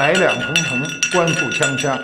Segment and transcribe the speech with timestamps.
[0.00, 2.00] 百两腾腾，官复锵锵。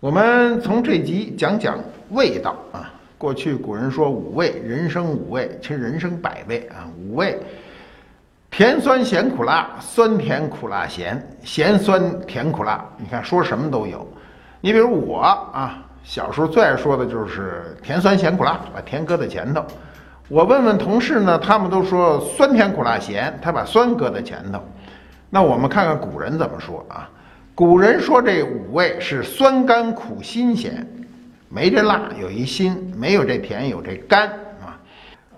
[0.00, 2.90] 我们从这集讲讲味道啊。
[3.18, 6.88] 过去古人说五味，人生五味，其实人生百味啊。
[6.96, 7.38] 五味：
[8.50, 12.82] 甜酸咸苦辣，酸甜苦辣咸，咸酸甜苦辣。
[12.96, 14.10] 你看说什么都有。
[14.62, 19.62] 你比如我啊，小时候最爱说的就是甜酸咸苦辣，把甜搁在前头。
[20.30, 24.64] 我问问同事呢，他们都说酸甜苦辣咸，他把酸搁在前头。
[25.34, 27.10] 那我们看看古人怎么说啊？
[27.56, 30.86] 古人说这五味是酸甘苦辛咸，
[31.48, 34.28] 没这辣有一辛，没有这甜有这甘
[34.64, 34.78] 啊。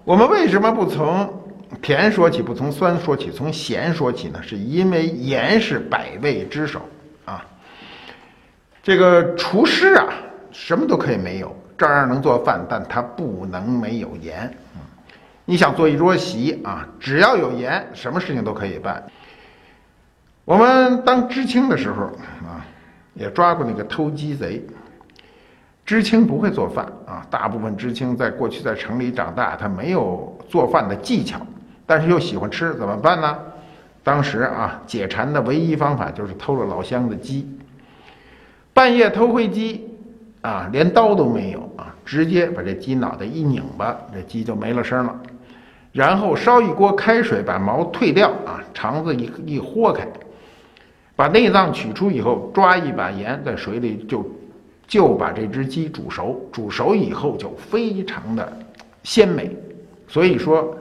[0.04, 1.32] 我们为什么不从
[1.80, 4.38] 甜说起，不从酸说起，从咸说起呢？
[4.42, 6.82] 是因为盐是百味之首
[7.24, 7.42] 啊。
[8.82, 10.12] 这个厨师啊，
[10.52, 14.54] 什么都可以没有，照样能做饭，但他不能没有盐。
[15.46, 19.02] 你想做一桌席啊，只要有盐，什么事情都可以办。
[20.47, 22.05] 我们当知青的时候
[22.47, 22.65] 啊，
[23.15, 24.65] 也抓过那个偷鸡贼。
[25.85, 31.41] 知青不会做饭啊，大部分知青在过去在城里长大，他没有做饭的技巧，
[31.85, 33.37] 但是又喜欢吃，怎么办呢？
[34.05, 37.49] 当时啊，解馋的唯一方法就是偷了老乡的鸡。
[38.73, 39.91] 半夜偷回鸡，
[40.43, 45.13] 啊，连刀都没有啊，直接把这鸡脑袋一拧巴，这鸡就没了声了。
[45.91, 50.07] 然后烧一锅开水，把毛退掉啊，肠子一一豁开。
[51.16, 54.30] 把内脏取出以后，抓一把盐在水里就
[54.86, 58.52] 就把这只鸡煮熟，煮熟以后就非常的
[59.02, 59.56] 鲜美。
[60.06, 60.76] 所以说，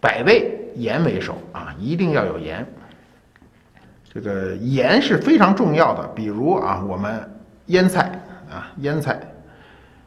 [0.00, 2.66] 百味盐为首啊，一定要有盐。
[4.12, 6.04] 这个盐是非常重要的。
[6.14, 7.30] 比如啊，我们
[7.66, 8.10] 腌菜
[8.50, 9.20] 啊，腌菜，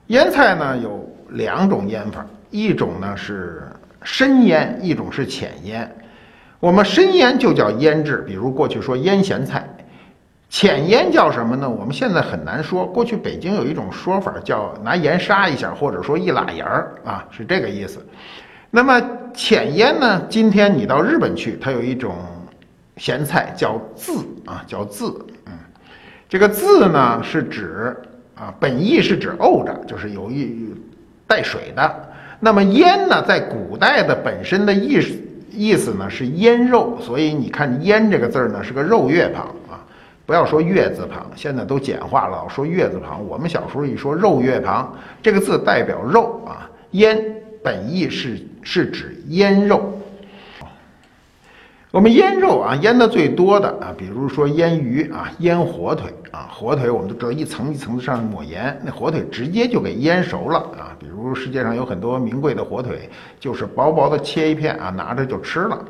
[0.08, 3.64] 腌菜呢有两种腌法，一种呢是
[4.02, 5.90] 深腌，一种是浅腌。
[6.64, 9.68] 我们深腌就叫腌制，比如过去说腌咸菜，
[10.50, 11.70] 浅腌叫什么呢？
[11.70, 12.86] 我们现在很难说。
[12.86, 18.00] 过去北京有一种说法叫拿盐杀一下，或者说一拉盐儿啊，是这个意思。
[18.72, 19.02] 那么
[19.34, 20.26] 浅腌呢？
[20.30, 22.16] 今天你到日本去，它有一种
[22.96, 24.14] 咸菜叫渍
[24.46, 25.14] 啊，叫渍。
[25.48, 25.52] 嗯，
[26.30, 27.94] 这个渍呢是指
[28.36, 30.74] 啊，本意是指沤着，就是有一
[31.28, 32.10] 带水的。
[32.40, 35.14] 那么腌呢，在古代的本身的意思。
[35.54, 39.80] 意思呢是腌肉，所以你看“腌”这个字儿呢是个肉月旁啊，
[40.26, 43.26] 不要说月字旁，现在都简化了，说月字旁。
[43.28, 46.70] 我们小时候一说肉月旁，这个字代表肉啊。
[46.92, 47.24] 腌
[47.64, 49.94] 本意是是指腌肉。
[51.94, 60.98] 我们腌肉啊，腌的最多的啊，比如说腌鱼啊，腌火腿啊，火腿我们都知道一层一层的上抹盐，那火腿直接就给腌熟了啊。
[61.00, 63.08] 比如世界上有很多名贵的火腿，
[63.40, 65.86] 就是薄薄的切一片啊，拿着就吃了。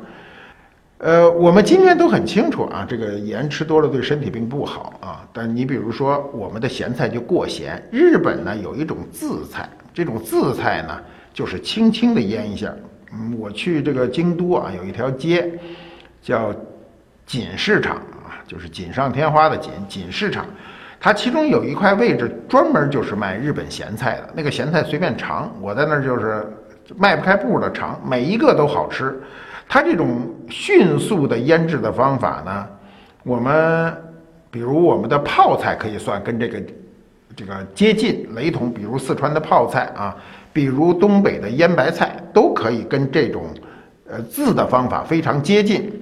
[0.98, 5.26] 呃，我们今天都很清楚啊，这个盐吃多了对身体并不好啊。
[5.32, 7.82] 但你比如说我们的咸菜就过咸。
[7.90, 11.00] 日本呢有一种渍菜，这种渍菜呢
[11.32, 12.70] 就是轻轻的腌一下。
[13.10, 15.50] 嗯，我去这个京都啊，有一条街。
[16.24, 16.50] 叫
[17.26, 20.46] 锦市场啊，就是锦上添花的锦锦市场，
[20.98, 26.50] 它其中有一块位置专门就是卖日本咸菜的，那个咸菜随便尝，我在那儿就是
[26.96, 29.20] 迈不开步的尝，每一个都好吃。
[29.68, 32.66] 它这种迅速的腌制的方法呢，
[33.22, 33.94] 我们
[34.50, 36.62] 比如我们的泡菜可以算跟这个
[37.36, 40.16] 这个接近雷同，比如四川的泡菜啊，
[40.54, 43.44] 比如东北的腌白菜，都可以跟这种
[44.08, 46.00] 呃渍的方法非常接近。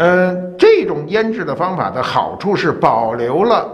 [0.00, 3.68] 嗯，这种腌制的方法的好处是保留了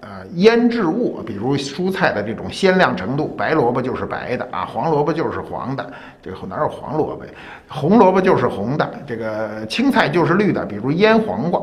[0.00, 5.84] 呃腌制物，比如蔬菜的这种鲜亮程度，白萝卜就是白的啊，黄萝卜就是黄的，
[6.22, 7.32] 这个哪有黄萝卜呀？
[7.68, 11.60] 红萝卜就是红的，这个青菜就是绿的，比如腌黄瓜。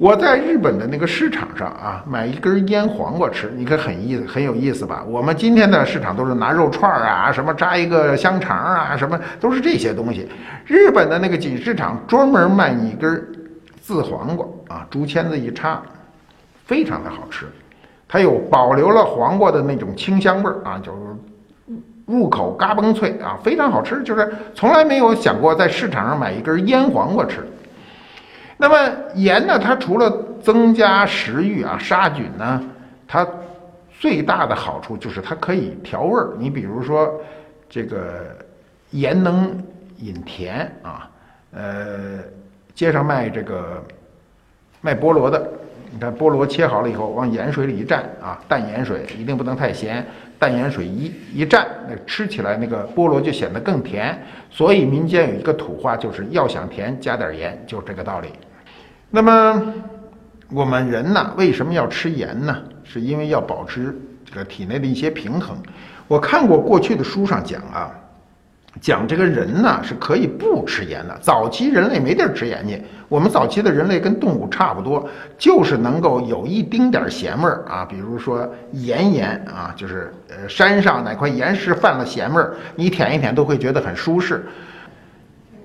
[0.00, 5.04] 我在日本的那个市场上啊，买一根腌黄瓜吃，你可很意思，很有意思吧？
[5.06, 10.26] 我们今天的市场都是拿肉串啊，什么扎一个香肠啊，什么都是这些东西。
[10.64, 13.22] 日本的那个锦市场专门卖一根
[13.82, 15.82] 渍黄瓜啊，竹签子一插，
[16.64, 17.44] 非常的好吃。
[18.08, 21.76] 它有保留了黄瓜的那种清香味儿啊，就是
[22.06, 24.02] 入口嘎嘣脆啊，非常好吃。
[24.02, 27.46] 就是从来没有想过在市场上买一根腌黄瓜吃。
[28.60, 28.76] 那么
[29.14, 29.58] 盐呢？
[29.58, 32.62] 它除了增加食欲啊、杀菌呢，
[33.08, 33.26] 它
[33.98, 36.34] 最大的好处就是它可以调味儿。
[36.38, 37.10] 你比如说，
[37.70, 38.36] 这个
[38.90, 39.50] 盐能
[39.96, 41.08] 引甜啊。
[41.52, 42.18] 呃，
[42.74, 43.82] 街上卖这个
[44.82, 45.50] 卖菠萝的，
[45.90, 50.06] 你看菠萝切好了以后，往盐水里一蘸啊，淡盐水一定不能太咸，
[50.38, 54.16] 淡盐水一一蘸，那吃起来那个菠萝就显得更甜。
[54.50, 58.28] 所以民间有一个土话，就是要想甜加点盐，就这个道理。
[59.10, 59.62] 那么
[60.50, 62.56] 我们人呢，为什么要吃盐呢？
[62.84, 65.56] 是因为要保持这个体内的一些平衡。
[66.08, 67.90] 我看过过去的书上讲啊。
[68.80, 71.18] 讲这个人呢是可以不吃盐的。
[71.20, 84.46] 早期人类没地儿吃盐去，我们早期的人类跟动物差不多，就是能够有一丁点咸味儿啊，比如说盐盐啊，就是呃山上哪块岩石泛了咸味儿，你舔一舔都会觉得很舒适。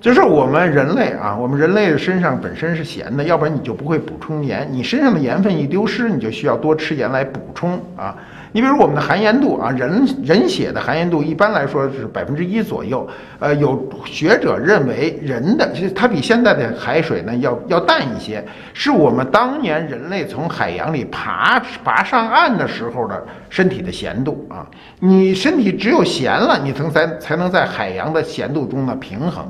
[0.00, 8.14] 就是我们人类啊，我们人类的身上本身是咸的，要不然你就不会补充盐，你身上的盐分一丢失，你就需要多吃盐来补充啊。
[8.52, 13.06] 你比如我们的含盐度啊，人人血的含盐度一般来说是百分之一左右。
[13.38, 24.64] 呃，有学者认为人的其实它比现在的海水呢要要淡一些，是我们当年人类从海洋里爬爬上岸的时候的身体的咸度啊。
[25.00, 29.46] 你身体只有咸了，你才才才能在海洋的咸度中呢平衡。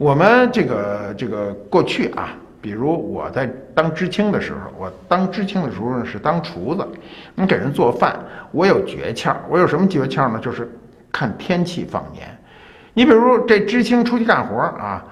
[0.00, 2.34] 我们这个这个过去啊。
[2.62, 6.86] 比如我在当知青的时候，我当知青的时候呢是当厨子，
[7.34, 8.18] 你给人做饭，
[8.50, 9.34] 我有诀窍。
[9.50, 10.38] 我有什么诀窍呢？
[10.42, 10.70] 就是
[11.12, 12.26] 看天气放盐。
[12.94, 15.04] 你比如这知青出去干活啊，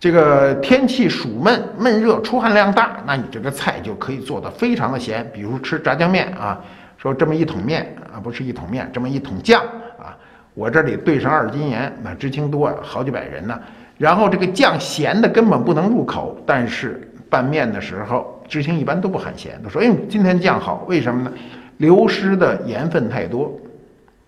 [0.00, 5.28] 这个天气暑闷闷热，出汗量大，那你这个菜就可以做的非常的咸。
[5.32, 6.60] 比如吃炸酱面啊，
[6.96, 9.62] 说这么一桶面啊，不是一桶面，这么一桶酱
[9.96, 10.16] 啊，
[10.54, 13.56] 我这里兑上二斤盐，那知青多啊好几百人呢。
[13.98, 21.32] 然后这个酱咸的根本不能入口，但是拌面的时候，知青一般都不喊咸，都说：“哎，今天酱好，为什么呢？
[21.78, 23.52] 流失的盐分太多。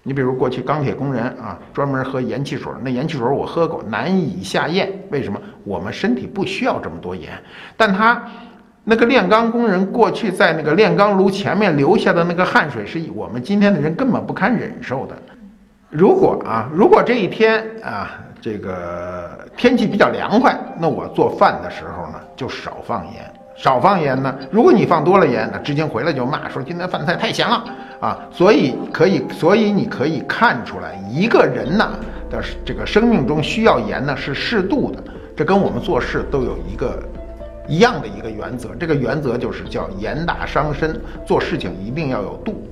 [0.03, 4.91] 你比如过去钢铁工人啊，专门喝盐汽水，那盐汽水我喝过，难以下咽。
[5.11, 5.41] 为什么？
[5.63, 7.31] 我们身体不需要这么多盐，
[7.77, 8.21] 但他
[8.83, 15.15] 那个炼钢工人过去在那个炼钢炉前面留下的那个汗水，是我们今天的人根本不堪忍受的。
[15.91, 18.11] 如果啊，如果这一天啊。”
[18.41, 23.33] 这个天气比较凉快，那我做饭的时候呢，就少放盐。
[23.57, 27.63] 少放盐呢，如果你放多了盐，那知青回来就骂说今天饭菜太咸了
[28.01, 28.19] 啊。
[28.33, 31.91] 所以可以，所以你可以看出来，一个人呢
[32.31, 35.05] 的这个生命中需要盐呢是适度的。
[35.37, 37.03] 这跟我们做事都有一个
[37.69, 42.67] 一样的一个原则，这个原则就是叫盐大伤身，做事情一定要有度。